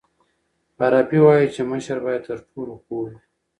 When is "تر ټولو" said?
2.27-2.73